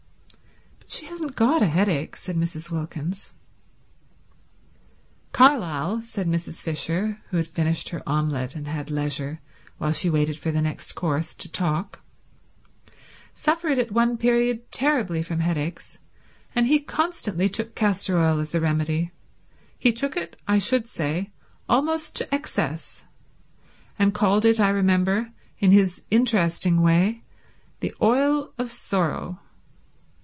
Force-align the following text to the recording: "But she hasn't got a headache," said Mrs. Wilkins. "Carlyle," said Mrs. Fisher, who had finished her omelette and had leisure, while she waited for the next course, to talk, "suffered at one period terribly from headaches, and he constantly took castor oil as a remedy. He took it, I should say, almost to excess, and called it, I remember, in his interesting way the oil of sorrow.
"But 0.93 0.97
she 0.97 1.05
hasn't 1.05 1.37
got 1.37 1.61
a 1.61 1.67
headache," 1.67 2.17
said 2.17 2.35
Mrs. 2.35 2.69
Wilkins. 2.69 3.31
"Carlyle," 5.31 6.01
said 6.01 6.27
Mrs. 6.27 6.61
Fisher, 6.61 7.21
who 7.29 7.37
had 7.37 7.47
finished 7.47 7.89
her 7.89 8.03
omelette 8.05 8.55
and 8.57 8.67
had 8.67 8.91
leisure, 8.91 9.39
while 9.77 9.93
she 9.93 10.09
waited 10.09 10.37
for 10.37 10.51
the 10.51 10.61
next 10.61 10.91
course, 10.91 11.33
to 11.35 11.49
talk, 11.49 12.03
"suffered 13.33 13.79
at 13.79 13.93
one 13.93 14.17
period 14.17 14.69
terribly 14.69 15.23
from 15.23 15.39
headaches, 15.39 15.97
and 16.53 16.67
he 16.67 16.79
constantly 16.81 17.47
took 17.47 17.73
castor 17.73 18.17
oil 18.19 18.39
as 18.41 18.53
a 18.53 18.59
remedy. 18.59 19.11
He 19.79 19.93
took 19.93 20.17
it, 20.17 20.35
I 20.45 20.59
should 20.59 20.87
say, 20.87 21.31
almost 21.69 22.17
to 22.17 22.35
excess, 22.35 23.05
and 23.97 24.13
called 24.13 24.43
it, 24.43 24.59
I 24.59 24.67
remember, 24.69 25.31
in 25.57 25.71
his 25.71 26.01
interesting 26.11 26.81
way 26.81 27.23
the 27.79 27.95
oil 28.01 28.51
of 28.57 28.69
sorrow. 28.69 29.39